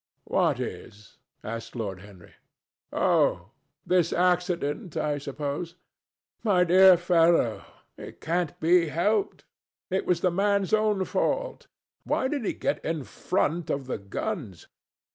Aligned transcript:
"What 0.23 0.59
is?" 0.59 1.19
asked 1.43 1.75
Lord 1.75 1.99
Henry. 2.01 2.33
"Oh! 2.91 3.51
this 3.85 4.11
accident, 4.11 4.97
I 4.97 5.19
suppose. 5.19 5.75
My 6.43 6.63
dear 6.63 6.97
fellow, 6.97 7.63
it 7.97 8.19
can't 8.19 8.59
be 8.59 8.87
helped. 8.87 9.45
It 9.91 10.07
was 10.07 10.21
the 10.21 10.31
man's 10.31 10.73
own 10.73 11.05
fault. 11.05 11.67
Why 12.03 12.27
did 12.27 12.45
he 12.45 12.53
get 12.53 12.83
in 12.83 13.03
front 13.03 13.69
of 13.69 13.85
the 13.85 13.99
guns? 13.99 14.65